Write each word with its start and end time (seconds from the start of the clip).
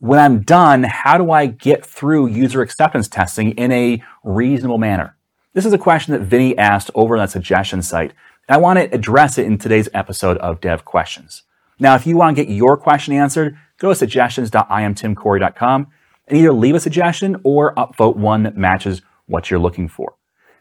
when 0.00 0.18
I'm 0.18 0.40
done, 0.40 0.82
how 0.82 1.18
do 1.18 1.30
I 1.30 1.46
get 1.46 1.84
through 1.84 2.28
user 2.28 2.62
acceptance 2.62 3.06
testing 3.06 3.52
in 3.52 3.70
a 3.70 4.02
reasonable 4.24 4.78
manner? 4.78 5.16
This 5.52 5.66
is 5.66 5.74
a 5.74 5.78
question 5.78 6.14
that 6.14 6.22
Vinny 6.22 6.56
asked 6.56 6.90
over 6.94 7.16
on 7.16 7.20
that 7.20 7.30
suggestion 7.30 7.82
site. 7.82 8.14
I 8.48 8.56
want 8.56 8.78
to 8.78 8.94
address 8.94 9.36
it 9.36 9.46
in 9.46 9.58
today's 9.58 9.90
episode 9.92 10.38
of 10.38 10.60
Dev 10.60 10.86
Questions. 10.86 11.42
Now, 11.78 11.94
if 11.94 12.06
you 12.06 12.16
want 12.16 12.36
to 12.36 12.44
get 12.44 12.52
your 12.52 12.76
question 12.78 13.14
answered, 13.14 13.58
go 13.78 13.90
to 13.90 13.94
suggestions.iamtimcorey.com 13.94 15.86
and 16.28 16.38
either 16.38 16.52
leave 16.52 16.74
a 16.74 16.80
suggestion 16.80 17.36
or 17.44 17.74
upvote 17.74 18.16
one 18.16 18.42
that 18.44 18.56
matches 18.56 19.02
what 19.26 19.50
you're 19.50 19.60
looking 19.60 19.86
for. 19.86 20.14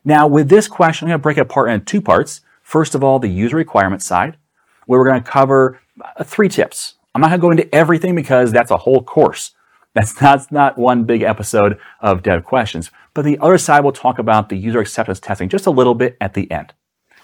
Now, 0.03 0.27
with 0.27 0.49
this 0.49 0.67
question, 0.67 1.05
I'm 1.05 1.11
going 1.11 1.19
to 1.19 1.23
break 1.23 1.37
it 1.37 1.41
apart 1.41 1.69
into 1.69 1.85
two 1.85 2.01
parts. 2.01 2.41
First 2.61 2.93
of 2.93 3.03
all, 3.03 3.19
the 3.19 3.29
user 3.29 3.55
requirement 3.55 4.01
side, 4.01 4.37
where 4.85 4.99
we're 4.99 5.07
going 5.07 5.23
to 5.23 5.29
cover 5.29 5.79
uh, 6.03 6.23
three 6.23 6.49
tips 6.49 6.95
I'm 7.23 7.31
not 7.31 7.41
going 7.41 7.57
to 7.57 7.63
go 7.63 7.63
into 7.63 7.75
everything 7.75 8.15
because 8.15 8.53
that's 8.53 8.71
a 8.71 8.77
whole 8.77 9.03
course. 9.03 9.51
That's, 9.93 10.13
that's 10.13 10.53
not 10.53 10.77
one 10.77 11.03
big 11.03 11.21
episode 11.21 11.77
of 11.99 12.23
Dev 12.23 12.45
Questions. 12.45 12.91
But 13.13 13.25
the 13.25 13.37
other 13.39 13.57
side, 13.57 13.83
we'll 13.83 13.91
talk 13.91 14.19
about 14.19 14.47
the 14.47 14.55
user 14.55 14.79
acceptance 14.79 15.19
testing 15.19 15.49
just 15.49 15.65
a 15.65 15.71
little 15.71 15.95
bit 15.95 16.15
at 16.21 16.33
the 16.33 16.49
end. 16.49 16.73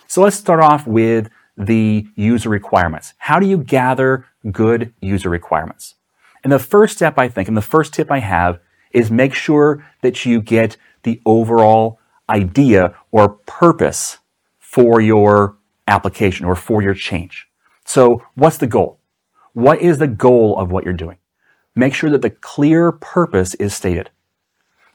So 0.07 0.21
let's 0.21 0.35
start 0.35 0.59
off 0.59 0.85
with 0.85 1.29
the 1.55 2.05
user 2.15 2.49
requirements. 2.49 3.13
How 3.19 3.39
do 3.39 3.47
you 3.47 3.57
gather 3.57 4.25
good 4.51 4.93
user 4.99 5.29
requirements? 5.29 5.95
And 6.43 6.51
the 6.51 6.59
first 6.59 6.97
step, 6.97 7.17
I 7.17 7.29
think, 7.29 7.47
and 7.47 7.55
the 7.55 7.61
first 7.61 7.93
tip 7.93 8.11
I 8.11 8.19
have 8.19 8.59
is 8.91 9.09
make 9.09 9.33
sure 9.33 9.85
that 10.01 10.25
you 10.25 10.41
get 10.41 10.75
the 11.03 11.21
overall 11.25 11.99
idea 12.29 12.95
or 13.11 13.29
purpose 13.29 14.17
for 14.59 14.99
your 14.99 15.55
application 15.87 16.45
or 16.45 16.55
for 16.55 16.81
your 16.81 16.95
change. 16.95 17.47
So 17.85 18.23
what's 18.33 18.57
the 18.57 18.67
goal? 18.67 18.99
What 19.55 19.79
is 19.79 19.99
the 19.99 20.07
goal 20.07 20.57
of 20.59 20.69
what 20.69 20.83
you're 20.83 20.93
doing? 20.93 21.15
Make 21.75 21.93
sure 21.93 22.09
that 22.09 22.21
the 22.21 22.29
clear 22.29 22.91
purpose 22.91 23.53
is 23.55 23.73
stated. 23.73 24.09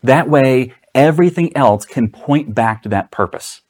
That 0.03 0.29
way, 0.29 0.75
everything 0.95 1.57
else 1.57 1.87
can 1.87 2.11
point 2.11 2.55
back 2.55 2.83
to 2.83 2.91
that 2.91 3.11
purpose. 3.11 3.63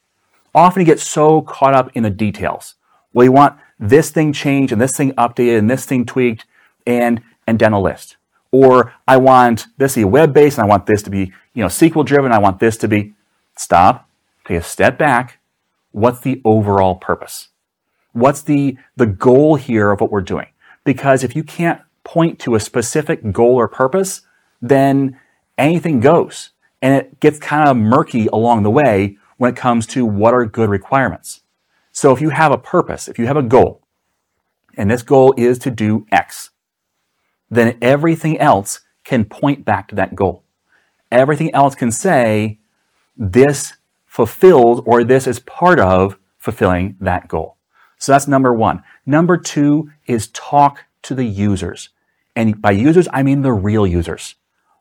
Often 0.52 0.80
you 0.80 0.86
get 0.86 0.98
so 0.98 1.42
caught 1.42 1.74
up 1.74 1.92
in 1.94 2.02
the 2.02 2.10
details. 2.10 2.74
Well, 3.12 3.22
you 3.22 3.30
want 3.30 3.56
this 3.78 4.10
thing 4.10 4.32
changed 4.32 4.72
and 4.72 4.82
this 4.82 4.96
thing 4.96 5.12
updated 5.12 5.58
and 5.58 5.70
this 5.70 5.86
thing 5.86 6.04
tweaked 6.06 6.44
and, 6.84 7.22
and 7.46 7.56
then 7.56 7.72
a 7.72 7.80
list. 7.80 8.16
Or 8.50 8.92
I 9.06 9.16
want 9.16 9.68
this 9.78 9.94
to 9.94 10.00
be 10.00 10.04
web-based 10.04 10.58
and 10.58 10.64
I 10.64 10.68
want 10.68 10.86
this 10.86 11.04
to 11.04 11.10
be, 11.10 11.32
you 11.54 11.62
know, 11.62 11.68
SQL 11.68 12.04
driven. 12.04 12.32
I 12.32 12.38
want 12.38 12.58
this 12.58 12.76
to 12.78 12.88
be, 12.88 13.14
stop, 13.56 14.10
take 14.44 14.58
a 14.58 14.62
step 14.62 14.98
back. 14.98 15.38
What's 15.92 16.18
the 16.18 16.42
overall 16.44 16.96
purpose? 16.96 17.50
What's 18.12 18.42
the, 18.42 18.76
the 18.96 19.06
goal 19.06 19.54
here 19.54 19.92
of 19.92 20.00
what 20.00 20.10
we're 20.10 20.20
doing? 20.20 20.48
Because 20.84 21.22
if 21.22 21.36
you 21.36 21.44
can't 21.44 21.80
point 22.04 22.38
to 22.40 22.54
a 22.54 22.60
specific 22.60 23.32
goal 23.32 23.54
or 23.56 23.68
purpose, 23.68 24.22
then 24.60 25.18
anything 25.58 26.00
goes. 26.00 26.50
And 26.82 26.94
it 26.94 27.20
gets 27.20 27.38
kind 27.38 27.68
of 27.68 27.76
murky 27.76 28.26
along 28.28 28.62
the 28.62 28.70
way 28.70 29.18
when 29.36 29.52
it 29.52 29.56
comes 29.56 29.86
to 29.88 30.04
what 30.04 30.34
are 30.34 30.46
good 30.46 30.70
requirements. 30.70 31.42
So 31.92 32.12
if 32.12 32.20
you 32.20 32.30
have 32.30 32.52
a 32.52 32.58
purpose, 32.58 33.08
if 33.08 33.18
you 33.18 33.26
have 33.26 33.36
a 33.36 33.42
goal, 33.42 33.82
and 34.76 34.90
this 34.90 35.02
goal 35.02 35.34
is 35.36 35.58
to 35.60 35.70
do 35.70 36.06
X, 36.10 36.50
then 37.50 37.76
everything 37.82 38.38
else 38.38 38.80
can 39.04 39.24
point 39.24 39.64
back 39.64 39.88
to 39.88 39.94
that 39.96 40.14
goal. 40.14 40.44
Everything 41.10 41.52
else 41.52 41.74
can 41.74 41.90
say, 41.90 42.60
this 43.16 43.74
fulfills 44.06 44.82
or 44.86 45.04
this 45.04 45.26
is 45.26 45.40
part 45.40 45.80
of 45.80 46.16
fulfilling 46.38 46.96
that 47.00 47.28
goal. 47.28 47.56
So 47.98 48.12
that's 48.12 48.28
number 48.28 48.54
one. 48.54 48.82
Number 49.10 49.36
two 49.36 49.90
is 50.06 50.28
talk 50.28 50.84
to 51.02 51.16
the 51.16 51.24
users. 51.24 51.88
And 52.36 52.62
by 52.62 52.70
users, 52.70 53.08
I 53.12 53.24
mean 53.24 53.42
the 53.42 53.52
real 53.52 53.84
users. 53.84 54.36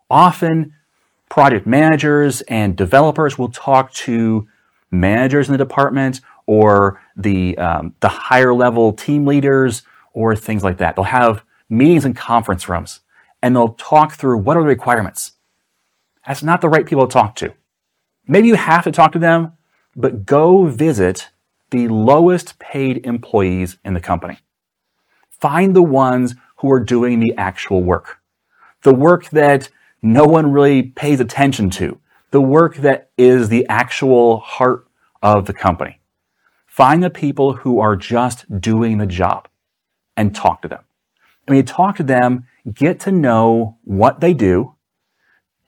Often, 0.08 0.76
project 1.30 1.66
managers 1.66 2.42
and 2.42 2.76
developers 2.76 3.40
will 3.40 3.50
talk 3.50 3.92
to 4.06 4.48
managers 4.92 5.48
in 5.48 5.54
the 5.54 5.58
department 5.58 6.22
or 6.46 7.02
the, 7.18 7.58
um, 7.58 7.96
the 8.02 8.08
higher 8.08 8.54
level 8.54 8.94
team 8.94 9.26
leaders 9.26 9.82
or 10.14 10.36
things 10.36 10.64
like 10.64 10.78
that. 10.78 10.96
They'll 10.96 11.06
have 11.06 11.44
meetings 11.68 12.06
in 12.06 12.14
conference 12.14 12.70
rooms 12.70 13.00
and 13.42 13.56
they'll 13.56 13.70
talk 13.80 14.14
through 14.14 14.38
what 14.38 14.58
are 14.58 14.62
the 14.62 14.68
requirements. 14.68 15.32
That's 16.28 16.44
not 16.44 16.62
the 16.62 16.70
right 16.70 16.86
people 16.86 17.08
to 17.08 17.12
talk 17.12 17.36
to. 17.38 17.56
Maybe 18.28 18.48
you 18.48 18.56
have 18.56 18.84
to 18.84 18.92
talk 18.92 19.12
to 19.14 19.20
them, 19.20 19.54
but 19.96 20.28
go 20.28 20.66
visit 20.66 21.30
the 21.72 21.88
lowest 21.88 22.60
paid 22.60 23.06
employees 23.06 23.78
in 23.84 23.94
the 23.94 24.00
company. 24.00 24.40
Find 25.30 25.76
the 25.76 25.84
ones 25.84 26.36
who 26.58 26.72
are 26.72 26.80
doing 26.80 27.20
the 27.20 27.34
actual 27.38 27.84
work. 27.84 28.18
The 28.84 28.94
work 28.94 29.30
that 29.30 29.70
no 30.02 30.26
one 30.26 30.52
really 30.52 30.84
pays 30.84 31.20
attention 31.20 31.70
to. 31.72 32.00
The 32.32 32.42
work 32.42 32.78
that 32.78 33.10
is 33.18 33.50
the 33.50 33.66
actual 33.68 34.40
heart 34.40 34.88
of 35.22 35.46
the 35.46 35.54
company. 35.54 36.00
Find 36.66 37.04
the 37.04 37.10
people 37.10 37.54
who 37.54 37.80
are 37.80 37.96
just 37.96 38.62
doing 38.62 38.98
the 38.98 39.06
job 39.06 39.48
and 40.16 40.36
talk 40.36 40.62
to 40.62 40.68
them. 40.68 40.84
And 41.48 41.56
when 41.56 41.58
you 41.58 41.64
talk 41.64 41.98
to 41.98 42.04
them, 42.04 42.46
get 42.72 43.00
to 43.02 43.12
know 43.12 43.78
what 43.84 44.22
they 44.22 44.34
do, 44.34 44.76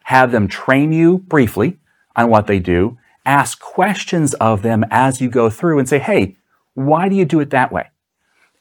have 0.04 0.32
them 0.32 0.48
train 0.48 0.92
you 0.92 1.20
briefly 1.20 1.80
on 2.16 2.30
what 2.30 2.48
they 2.48 2.60
do, 2.60 2.98
ask 3.26 3.60
questions 3.60 4.34
of 4.36 4.62
them 4.62 4.86
as 4.90 5.22
you 5.22 5.30
go 5.30 5.50
through 5.50 5.80
and 5.80 5.88
say, 5.88 6.00
hey, 6.00 6.38
why 6.74 7.10
do 7.10 7.16
you 7.16 7.26
do 7.26 7.40
it 7.40 7.50
that 7.52 7.72
way? 7.72 7.90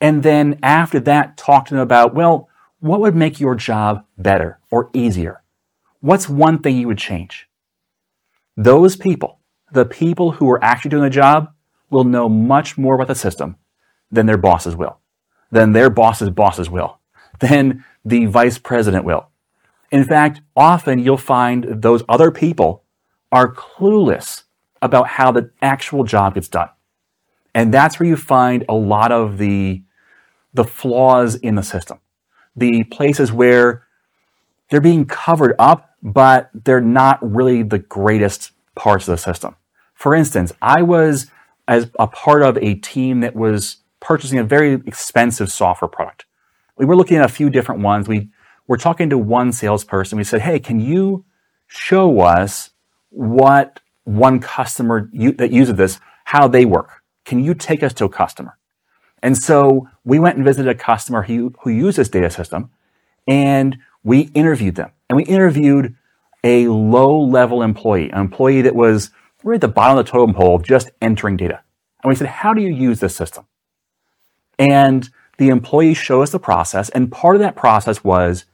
And 0.01 0.23
then 0.23 0.59
after 0.63 0.99
that, 1.01 1.37
talk 1.37 1.67
to 1.67 1.75
them 1.75 1.83
about, 1.83 2.15
well, 2.15 2.49
what 2.81 3.01
would 3.01 3.15
make 3.15 3.41
your 3.41 3.55
job 3.55 4.05
better 4.17 4.59
or 4.71 4.91
easier? 4.95 5.43
What's 6.01 6.29
one 6.29 6.61
thing 6.61 6.79
you 6.79 6.87
would 6.87 6.99
change? 6.99 7.49
Those 8.57 8.97
people, 8.97 9.41
the 9.73 9.85
people 9.85 10.33
who 10.33 10.51
are 10.51 10.63
actually 10.65 10.91
doing 10.91 11.05
the 11.05 11.11
job, 11.11 11.53
will 11.91 12.05
know 12.05 12.29
much 12.29 12.79
more 12.79 12.95
about 12.95 13.09
the 13.09 13.15
system 13.15 13.57
than 14.11 14.27
their 14.27 14.39
bosses 14.39 14.75
will, 14.77 14.99
than 15.51 15.73
their 15.73 15.91
bosses' 15.91 16.31
bosses 16.31 16.71
will, 16.71 16.99
than 17.41 17.85
the 18.05 18.27
vice 18.27 18.59
president 18.59 19.05
will. 19.05 19.29
In 19.91 20.05
fact, 20.05 20.41
often 20.57 21.01
you'll 21.01 21.17
find 21.17 21.83
those 21.83 22.03
other 22.09 22.31
people 22.31 22.85
are 23.33 23.53
clueless 23.53 24.45
about 24.83 25.09
how 25.09 25.31
the 25.31 25.51
actual 25.61 26.05
job 26.05 26.35
gets 26.35 26.49
done. 26.49 26.69
And 27.55 27.75
that's 27.75 27.99
where 27.99 28.09
you 28.09 28.17
find 28.17 28.65
a 28.69 28.75
lot 28.75 29.13
of 29.13 29.39
the, 29.39 29.83
the 30.55 30.65
flaws 30.65 31.35
in 31.35 31.55
the 31.55 31.63
system. 31.63 31.99
The 32.57 32.85
places 32.85 33.33
where 33.33 33.85
they're 34.71 34.81
being 34.81 35.05
covered 35.05 35.55
up, 35.59 35.91
but 36.03 36.51
they're 36.55 36.81
not 36.81 37.19
really 37.23 37.63
the 37.63 37.79
greatest 37.79 38.53
parts 38.75 39.09
of 39.09 39.13
the 39.13 39.19
system. 39.19 39.57
For 39.95 40.15
instance, 40.15 40.53
I 40.63 40.83
was 40.83 41.31
as 41.69 41.91
a 41.99 42.07
part 42.07 42.43
of 42.43 42.57
a 42.59 42.75
team 42.75 43.21
that 43.21 43.37
was 43.37 43.79
purchasing 44.01 44.39
a 44.39 44.45
very 44.45 44.75
expensive 44.87 45.53
software 45.53 45.89
product. 45.89 46.25
We 46.77 46.87
were 46.87 46.97
looking 46.97 47.19
at 47.19 47.25
a 47.25 47.29
few 47.29 47.51
different 47.51 47.83
ones. 47.83 48.09
We 48.09 48.31
were 48.67 48.79
talking 48.79 49.11
to 49.11 49.19
one 49.19 49.53
salesperson. 49.53 50.17
We 50.17 50.25
said, 50.25 50.41
Hey, 50.41 50.59
can 50.59 50.81
you 50.81 51.25
show 51.67 52.21
us 52.21 52.71
what 53.11 53.80
one 54.05 54.41
customer 54.41 55.11
that 55.13 55.53
uses 55.53 55.77
this, 55.77 56.01
how 56.25 56.49
they 56.49 56.65
work. 56.65 57.03
Can 57.25 57.43
you 57.43 57.55
take 57.55 57.83
us 57.83 57.93
to 57.95 58.05
a 58.05 58.09
customer? 58.09 58.57
And 59.23 59.37
so 59.37 59.89
we 60.05 60.19
went 60.19 60.37
and 60.37 60.45
visited 60.45 60.71
a 60.71 60.75
customer 60.75 61.23
who, 61.23 61.55
who 61.63 61.71
used 61.71 61.99
this 61.99 62.09
data 62.09 62.31
system 62.31 62.71
and 63.27 63.79
we 64.03 64.23
interviewed 64.35 64.77
them. 64.77 64.91
And 65.09 65.17
we 65.17 65.25
interviewed 65.25 65.95
a 66.43 66.69
low 66.69 67.21
level 67.21 67.63
employee, 67.63 68.11
an 68.11 68.21
employee 68.21 68.63
that 68.63 68.75
was 68.75 69.11
right 69.45 69.57
at 69.57 69.61
the 69.61 69.69
bottom 69.69 69.99
of 69.99 70.07
the 70.07 70.11
totem 70.11 70.35
pole, 70.35 70.59
just 70.59 70.91
entering 71.03 71.37
data. 71.37 71.63
And 72.03 72.09
we 72.09 72.17
said, 72.17 72.29
how 72.29 72.55
do 72.55 72.63
you 72.63 72.73
use 72.73 73.01
this 73.01 73.15
system? 73.15 73.47
And 74.59 75.11
the 75.39 75.49
employee 75.49 75.95
showed 75.95 76.23
us 76.23 76.31
the 76.31 76.39
process. 76.39 76.89
And 76.91 77.13
part 77.13 77.37
of 77.37 77.41
that 77.41 77.57
process 77.57 78.03
was, 78.03 78.47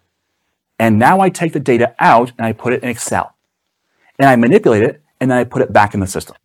and 0.79 0.99
now 0.99 1.21
I 1.21 1.31
take 1.31 1.53
the 1.53 1.61
data 1.61 1.95
out 1.99 2.33
and 2.37 2.47
I 2.47 2.53
put 2.53 2.73
it 2.73 2.83
in 2.83 2.89
Excel 2.89 3.35
and 4.19 4.29
I 4.29 4.37
manipulate 4.37 4.83
it 4.83 5.03
and 5.21 5.31
then 5.31 5.39
I 5.39 5.45
put 5.45 5.63
it 5.63 5.73
back 5.73 5.95
in 5.95 6.01
the 6.01 6.07
system. 6.07 6.37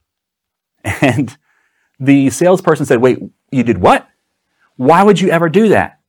And 0.83 1.37
the 1.99 2.29
salesperson 2.29 2.85
said, 2.85 3.01
wait, 3.01 3.19
you 3.51 3.63
did 3.63 3.77
what? 3.77 4.07
Why 4.77 5.03
would 5.03 5.19
you 5.21 5.29
ever 5.29 5.49
do 5.49 5.69
that? 5.69 5.99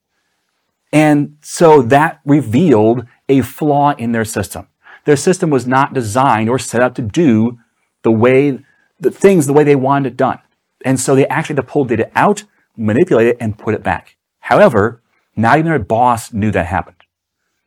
And 0.93 1.37
so 1.41 1.82
that 1.82 2.20
revealed 2.25 3.06
a 3.29 3.41
flaw 3.43 3.93
in 3.93 4.12
their 4.12 4.25
system. 4.25 4.69
Their 5.05 5.17
system 5.17 5.50
was 5.50 5.67
not 5.67 5.94
designed 5.94 6.49
or 6.49 6.59
set 6.59 6.82
up 6.82 6.94
to 6.94 7.03
do 7.03 7.59
the 8.03 8.12
way, 8.12 8.61
the 9.00 9.11
things 9.11 9.47
the 9.47 9.53
way 9.53 9.64
they 9.64 9.76
wanted 9.76 10.12
it 10.12 10.17
done. 10.17 10.38
And 10.85 10.99
so 11.00 11.14
they 11.14 11.26
actually 11.26 11.56
had 11.56 11.67
to 11.67 11.73
pull 11.73 11.85
data 11.85 12.11
out, 12.14 12.44
manipulate 12.76 13.29
it, 13.29 13.37
and 13.41 13.59
put 13.59 13.75
it 13.75 13.82
back. 13.82 14.17
However, 14.41 15.03
not 15.37 15.59
even 15.59 15.70
their 15.70 15.79
boss 15.79 16.32
knew 16.32 16.50
that 16.50 16.67
happened 16.67 16.97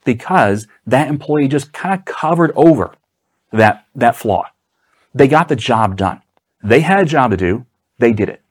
because 0.03 0.67
that 0.85 1.07
employee 1.07 1.47
just 1.47 1.73
kind 1.73 1.97
of 1.97 2.05
covered 2.05 2.51
over 2.55 2.93
that, 3.51 3.85
that 3.95 4.15
flaw. 4.15 4.45
They 5.15 5.27
got 5.27 5.47
the 5.47 5.55
job 5.55 5.97
done. 5.97 6.21
They 6.61 6.81
had 6.81 6.99
a 6.99 7.05
job 7.05 7.31
to 7.31 7.37
do. 7.37 7.65
They 7.97 8.13
did 8.13 8.29
it. 8.29 8.41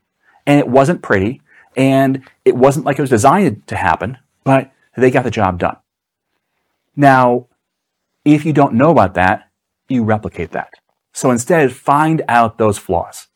And 0.46 0.58
it 0.58 0.66
wasn't 0.66 1.02
pretty 1.02 1.42
and 1.76 2.22
it 2.44 2.56
wasn't 2.56 2.86
like 2.86 2.98
it 2.98 3.02
was 3.02 3.10
designed 3.10 3.66
to 3.66 3.76
happen, 3.76 4.18
but 4.44 4.72
they 4.96 5.10
got 5.10 5.24
the 5.24 5.30
job 5.30 5.58
done. 5.58 5.76
Now, 6.96 7.46
if 8.24 8.44
you 8.44 8.52
don't 8.52 8.74
know 8.74 8.90
about 8.90 9.14
that, 9.14 9.50
you 9.88 10.04
replicate 10.04 10.52
that. 10.52 10.74
So 11.12 11.30
instead, 11.30 11.72
find 11.72 12.22
out 12.28 12.58
those 12.58 12.78
flaws. 12.78 13.28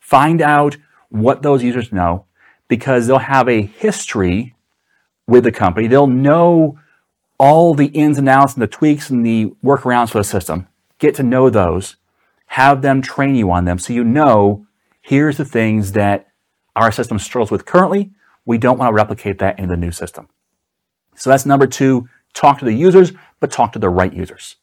Find 0.00 0.40
out 0.40 0.76
what 1.08 1.42
those 1.42 1.62
users 1.62 1.92
know 1.92 2.24
because 2.68 3.06
they'll 3.06 3.18
have 3.18 3.48
a 3.48 3.62
history 3.62 4.54
with 5.26 5.44
the 5.44 5.52
company. 5.52 5.88
They'll 5.88 6.06
know 6.06 6.78
all 7.38 7.74
the 7.74 7.86
ins 7.86 8.18
and 8.18 8.28
outs 8.28 8.54
and 8.54 8.62
the 8.62 8.66
tweaks 8.66 9.10
and 9.10 9.26
the 9.26 9.52
workarounds 9.64 10.10
for 10.10 10.18
the 10.18 10.24
system. 10.24 10.68
Get 10.98 11.14
to 11.16 11.22
know 11.22 11.50
those. 11.50 11.96
Have 12.52 12.82
them 12.82 13.00
train 13.00 13.34
you 13.34 13.50
on 13.50 13.64
them 13.64 13.78
so 13.78 13.94
you 13.94 14.04
know 14.04 14.66
here's 15.00 15.38
the 15.38 15.44
things 15.46 15.92
that 15.92 16.28
our 16.76 16.92
system 16.92 17.18
struggles 17.18 17.50
with 17.50 17.64
currently. 17.64 18.10
We 18.44 18.58
don't 18.58 18.76
want 18.76 18.90
to 18.90 18.94
replicate 18.94 19.38
that 19.38 19.58
in 19.58 19.70
the 19.70 19.76
new 19.76 19.90
system. 19.90 20.28
So 21.16 21.30
that's 21.30 21.46
number 21.46 21.66
two. 21.66 22.10
Talk 22.34 22.58
to 22.58 22.66
the 22.66 22.74
users, 22.74 23.12
but 23.40 23.50
talk 23.50 23.72
to 23.72 23.78
the 23.78 23.88
right 23.88 24.12
users. 24.12 24.56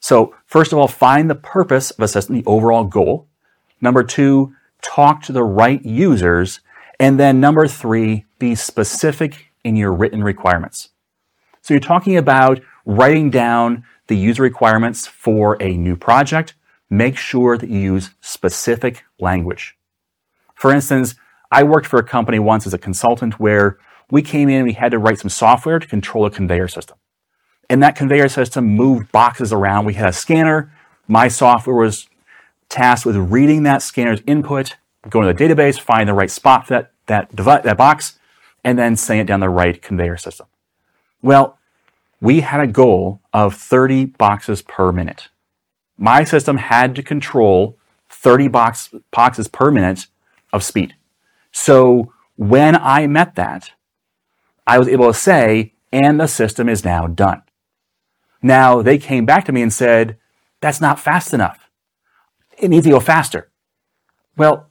So 0.00 0.34
first 0.44 0.72
of 0.72 0.80
all, 0.80 0.88
find 0.88 1.30
the 1.30 1.36
purpose 1.36 1.92
of 1.92 2.02
a 2.02 2.08
system, 2.08 2.34
the 2.34 2.44
overall 2.46 2.82
goal. 2.82 3.28
Number 3.80 4.02
two, 4.02 4.52
talk 4.82 5.22
to 5.22 5.32
the 5.32 5.44
right 5.44 5.84
users. 5.84 6.58
And 6.98 7.16
then 7.16 7.38
number 7.38 7.68
three, 7.68 8.24
be 8.40 8.56
specific 8.56 9.52
in 9.62 9.76
your 9.76 9.92
written 9.92 10.24
requirements. 10.24 10.88
So 11.62 11.74
you're 11.74 11.80
talking 11.80 12.16
about 12.16 12.60
writing 12.84 13.30
down 13.30 13.84
the 14.08 14.16
user 14.16 14.42
requirements 14.42 15.06
for 15.06 15.56
a 15.62 15.76
new 15.76 15.94
project. 15.94 16.54
Make 16.88 17.16
sure 17.16 17.58
that 17.58 17.68
you 17.68 17.78
use 17.78 18.10
specific 18.20 19.04
language. 19.18 19.76
For 20.54 20.72
instance, 20.72 21.14
I 21.50 21.62
worked 21.62 21.86
for 21.86 21.98
a 21.98 22.04
company 22.04 22.38
once 22.38 22.66
as 22.66 22.74
a 22.74 22.78
consultant 22.78 23.38
where 23.38 23.78
we 24.10 24.22
came 24.22 24.48
in 24.48 24.56
and 24.56 24.64
we 24.64 24.72
had 24.72 24.92
to 24.92 24.98
write 24.98 25.18
some 25.18 25.30
software 25.30 25.78
to 25.78 25.86
control 25.86 26.26
a 26.26 26.30
conveyor 26.30 26.68
system. 26.68 26.96
And 27.68 27.82
that 27.82 27.96
conveyor 27.96 28.28
system 28.28 28.66
moved 28.66 29.10
boxes 29.10 29.52
around. 29.52 29.84
We 29.84 29.94
had 29.94 30.08
a 30.08 30.12
scanner. 30.12 30.72
My 31.08 31.28
software 31.28 31.76
was 31.76 32.08
tasked 32.68 33.06
with 33.06 33.16
reading 33.16 33.64
that 33.64 33.82
scanner's 33.82 34.22
input, 34.26 34.76
going 35.08 35.26
to 35.26 35.32
the 35.32 35.54
database, 35.54 35.78
finding 35.78 36.06
the 36.06 36.14
right 36.14 36.30
spot 36.30 36.66
for 36.66 36.74
that, 36.74 36.92
that, 37.06 37.34
device, 37.34 37.64
that 37.64 37.76
box, 37.76 38.18
and 38.64 38.78
then 38.78 38.96
sending 38.96 39.24
it 39.24 39.26
down 39.26 39.40
the 39.40 39.48
right 39.48 39.80
conveyor 39.82 40.16
system. 40.16 40.46
Well, 41.22 41.58
we 42.20 42.40
had 42.40 42.60
a 42.60 42.66
goal 42.66 43.20
of 43.32 43.54
30 43.54 44.06
boxes 44.06 44.62
per 44.62 44.92
minute. 44.92 45.28
My 45.98 46.24
system 46.24 46.58
had 46.58 46.94
to 46.96 47.02
control 47.02 47.78
30 48.08 48.48
box, 48.48 48.90
boxes 49.10 49.48
per 49.48 49.70
minute 49.70 50.06
of 50.52 50.62
speed. 50.62 50.94
So 51.52 52.12
when 52.36 52.76
I 52.76 53.06
met 53.06 53.34
that, 53.36 53.72
I 54.66 54.78
was 54.78 54.88
able 54.88 55.06
to 55.06 55.18
say, 55.18 55.72
and 55.92 56.20
the 56.20 56.26
system 56.26 56.68
is 56.68 56.84
now 56.84 57.06
done. 57.06 57.42
Now 58.42 58.82
they 58.82 58.98
came 58.98 59.24
back 59.24 59.44
to 59.46 59.52
me 59.52 59.62
and 59.62 59.72
said, 59.72 60.18
that's 60.60 60.80
not 60.80 61.00
fast 61.00 61.32
enough. 61.32 61.70
It 62.58 62.68
needs 62.68 62.84
to 62.84 62.92
go 62.92 63.00
faster. 63.00 63.50
Well, 64.36 64.68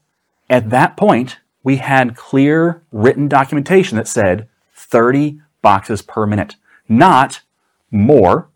at 0.50 0.70
that 0.70 0.96
point, 0.98 1.40
we 1.64 1.78
had 1.78 2.16
clear 2.16 2.84
written 2.92 3.28
documentation 3.28 3.98
that 3.98 4.08
said 4.08 4.48
30 4.76 5.42
boxes 5.62 6.02
per 6.02 6.28
minute, 6.28 6.56
not 6.88 7.42
more, 7.90 8.50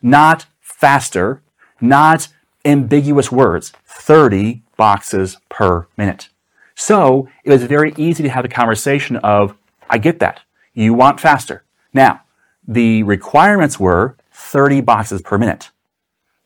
not 0.00 0.46
faster, 0.60 1.41
not 1.82 2.28
ambiguous 2.64 3.32
words, 3.32 3.72
30 3.86 4.62
boxes 4.76 5.38
per 5.48 5.86
minute. 5.96 6.28
So 6.74 7.28
it 7.44 7.50
was 7.50 7.64
very 7.64 7.92
easy 7.96 8.22
to 8.22 8.30
have 8.30 8.44
a 8.44 8.48
conversation 8.48 9.16
of, 9.16 9.56
I 9.90 9.98
get 9.98 10.20
that. 10.20 10.40
You 10.72 10.94
want 10.94 11.20
faster. 11.20 11.64
Now, 11.92 12.22
the 12.66 13.02
requirements 13.02 13.78
were 13.78 14.16
30 14.30 14.80
boxes 14.80 15.20
per 15.20 15.36
minute. 15.36 15.70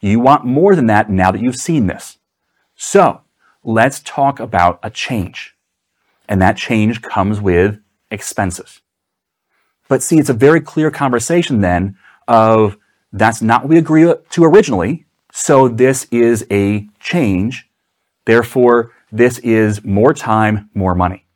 You 0.00 0.21
want 0.21 0.44
more 0.44 0.75
than 0.75 0.87
that 0.87 1.11
now 1.11 1.31
that 1.31 1.41
you've 1.41 1.56
seen 1.56 1.87
this. 1.87 2.19
So 2.75 3.23
let's 3.62 4.00
talk 4.00 4.41
about 4.41 4.79
a 4.83 4.91
change. 4.91 5.56
And 6.29 6.43
that 6.43 6.56
change 6.56 7.03
comes 7.03 7.41
with 7.41 7.79
expenses. 8.11 8.81
But 9.88 10.03
see, 10.03 10.19
it's 10.19 10.29
a 10.29 10.35
very 10.35 10.61
clear 10.61 10.91
conversation 10.91 11.61
then 11.61 11.97
of 12.27 12.77
that's 13.12 13.41
not 13.41 13.62
what 13.62 13.71
we 13.71 13.79
agreed 13.79 14.15
to 14.31 14.44
originally. 14.44 15.06
So 15.38 15.69
this 15.69 16.06
is 16.11 16.47
a 16.50 16.88
change. 16.99 17.69
Therefore, 18.25 18.93
this 19.12 19.38
is 19.41 19.85
more 19.85 20.15
time, 20.15 20.71
more 20.73 20.94
money. 20.94 21.27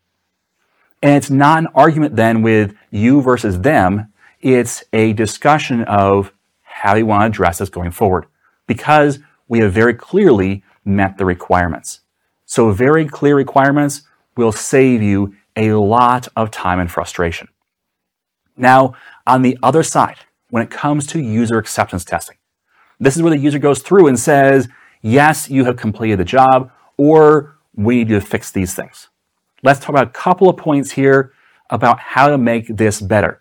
And 1.02 1.16
it's 1.16 1.28
not 1.28 1.58
an 1.58 1.66
argument 1.74 2.16
then 2.16 2.40
with 2.40 2.74
you 2.90 3.20
versus 3.20 3.60
them. 3.60 4.10
It's 4.40 4.82
a 4.94 5.12
discussion 5.12 5.82
of 5.84 6.32
how 6.62 6.94
you 6.96 7.04
want 7.04 7.20
to 7.20 7.26
address 7.26 7.58
this 7.58 7.68
going 7.68 7.90
forward 7.90 8.24
because 8.66 9.18
we 9.48 9.58
have 9.58 9.74
very 9.74 9.92
clearly 9.92 10.64
met 10.82 11.18
the 11.18 11.26
requirements. 11.26 12.00
So 12.46 12.72
very 12.72 13.04
clear 13.04 13.36
requirements 13.36 14.04
will 14.34 14.50
save 14.50 15.02
you 15.02 15.36
a 15.56 15.72
lot 15.72 16.26
of 16.36 16.50
time 16.50 16.80
and 16.80 16.90
frustration. 16.90 17.48
Now, 18.56 18.94
on 19.26 19.42
the 19.42 19.58
other 19.62 19.82
side, 19.82 20.20
when 20.48 20.62
it 20.62 20.70
comes 20.70 21.06
to 21.08 21.20
user 21.20 21.58
acceptance 21.58 22.06
testing, 22.06 22.38
this 23.00 23.16
is 23.16 23.22
where 23.22 23.30
the 23.30 23.38
user 23.38 23.58
goes 23.58 23.80
through 23.80 24.06
and 24.06 24.18
says, 24.18 24.68
yes, 25.00 25.50
you 25.50 25.64
have 25.64 25.76
completed 25.76 26.18
the 26.18 26.24
job, 26.24 26.70
or 26.96 27.56
we 27.74 27.96
need 27.96 28.08
to 28.08 28.20
fix 28.20 28.52
these 28.52 28.74
things. 28.74 29.08
Let's 29.62 29.80
talk 29.80 29.88
about 29.88 30.06
a 30.06 30.10
couple 30.10 30.48
of 30.48 30.56
points 30.56 30.92
here 30.92 31.32
about 31.70 31.98
how 31.98 32.28
to 32.28 32.38
make 32.38 32.66
this 32.68 33.00
better. 33.00 33.40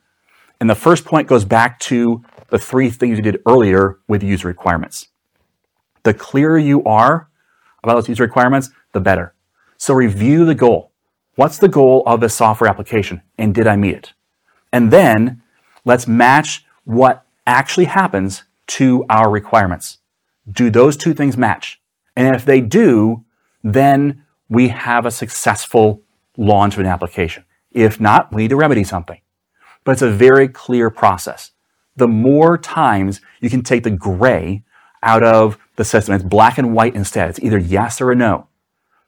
And 0.59 0.69
the 0.69 0.75
first 0.75 1.05
point 1.05 1.27
goes 1.27 1.45
back 1.45 1.79
to 1.81 2.23
the 2.49 2.59
three 2.59 2.89
things 2.89 3.17
you 3.17 3.23
did 3.23 3.41
earlier 3.47 3.99
with 4.07 4.23
user 4.23 4.47
requirements. 4.47 5.07
The 6.03 6.13
clearer 6.13 6.57
you 6.57 6.83
are 6.85 7.29
about 7.83 7.95
those 7.95 8.09
user 8.09 8.23
requirements, 8.23 8.69
the 8.93 8.99
better. 8.99 9.33
So 9.77 9.93
review 9.93 10.45
the 10.45 10.55
goal. 10.55 10.91
What's 11.35 11.57
the 11.57 11.69
goal 11.69 12.03
of 12.05 12.19
the 12.19 12.29
software 12.29 12.69
application? 12.69 13.21
And 13.37 13.53
did 13.53 13.67
I 13.67 13.75
meet 13.75 13.95
it? 13.95 14.13
And 14.73 14.91
then 14.91 15.41
let's 15.85 16.07
match 16.07 16.65
what 16.83 17.25
actually 17.47 17.85
happens 17.85 18.43
to 18.69 19.05
our 19.09 19.29
requirements. 19.29 19.97
Do 20.49 20.69
those 20.69 20.95
two 20.97 21.13
things 21.13 21.37
match? 21.37 21.81
And 22.15 22.35
if 22.35 22.45
they 22.45 22.61
do, 22.61 23.25
then 23.63 24.23
we 24.47 24.69
have 24.69 25.05
a 25.05 25.11
successful 25.11 26.03
launch 26.37 26.75
of 26.75 26.79
an 26.79 26.85
application. 26.85 27.45
If 27.71 27.99
not, 27.99 28.33
we 28.33 28.43
need 28.43 28.49
to 28.49 28.55
remedy 28.55 28.83
something. 28.83 29.19
But 29.83 29.93
it's 29.93 30.01
a 30.01 30.11
very 30.11 30.47
clear 30.47 30.89
process. 30.89 31.51
The 31.95 32.07
more 32.07 32.57
times 32.57 33.21
you 33.41 33.49
can 33.49 33.63
take 33.63 33.83
the 33.83 33.91
gray 33.91 34.63
out 35.01 35.23
of 35.23 35.57
the 35.75 35.85
system, 35.85 36.15
it's 36.15 36.23
black 36.23 36.57
and 36.57 36.73
white 36.73 36.95
instead. 36.95 37.29
It's 37.29 37.39
either 37.39 37.57
yes 37.57 38.01
or 38.01 38.11
a 38.11 38.15
no. 38.15 38.47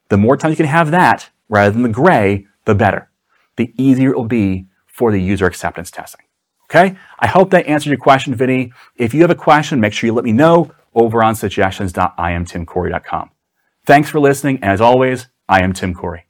The 0.10 0.18
more 0.18 0.38
times 0.38 0.54
you 0.54 0.58
can 0.58 0.66
have 0.66 0.92
that 0.92 1.30
rather 1.50 1.72
than 1.72 1.84
the 1.84 1.90
gray, 1.90 2.48
the 2.66 2.76
better. 2.76 3.10
The 3.56 3.74
easier 3.78 4.12
it 4.12 4.18
will 4.18 4.26
be 4.26 4.68
for 4.86 5.12
the 5.12 5.22
user 5.22 5.46
acceptance 5.46 5.92
testing. 5.92 6.26
Okay? 6.72 6.96
I 7.20 7.28
hope 7.28 7.52
that 7.52 7.68
answered 7.68 7.90
your 7.90 8.00
question, 8.00 8.34
Vinny. 8.34 8.72
If 8.96 9.14
you 9.14 9.22
have 9.22 9.30
a 9.30 9.36
question, 9.36 9.80
make 9.82 9.94
sure 9.94 10.08
you 10.08 10.14
let 10.14 10.24
me 10.24 10.32
know 10.32 10.72
over 10.94 11.24
on 11.24 11.36
suggestions.iamtimcorey.com. 11.36 13.32
Thanks 13.86 14.10
for 14.10 14.20
listening, 14.20 14.60
and 14.62 14.72
as 14.72 14.80
always, 14.80 15.28
I 15.50 15.64
am 15.64 15.74
Tim 15.74 15.94
Corey. 15.94 16.24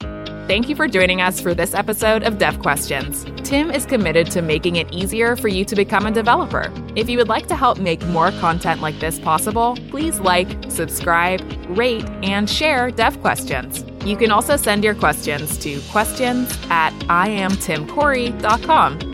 Thank 0.48 0.68
you 0.68 0.74
for 0.74 0.88
joining 0.88 1.20
us 1.20 1.40
for 1.40 1.54
this 1.54 1.72
episode 1.72 2.24
of 2.24 2.38
Dev 2.38 2.58
Questions. 2.58 3.24
Tim 3.44 3.70
is 3.70 3.86
committed 3.86 4.28
to 4.32 4.42
making 4.42 4.74
it 4.76 4.92
easier 4.92 5.36
for 5.36 5.46
you 5.46 5.64
to 5.64 5.76
become 5.76 6.06
a 6.06 6.10
developer. 6.10 6.72
If 6.96 7.08
you 7.08 7.18
would 7.18 7.28
like 7.28 7.46
to 7.46 7.54
help 7.54 7.78
make 7.78 8.04
more 8.06 8.32
content 8.32 8.80
like 8.80 8.98
this 8.98 9.20
possible, 9.20 9.78
please 9.90 10.18
like, 10.18 10.48
subscribe, 10.68 11.40
rate, 11.68 12.04
and 12.24 12.50
share 12.50 12.90
Dev 12.90 13.20
Questions. 13.20 13.84
You 14.04 14.16
can 14.16 14.32
also 14.32 14.56
send 14.56 14.82
your 14.82 14.96
questions 14.96 15.56
to 15.58 15.80
questions 15.92 16.58
at 16.68 16.92
iamtimcorey.com. 17.02 19.11